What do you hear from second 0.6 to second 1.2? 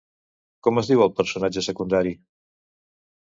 Com es diu el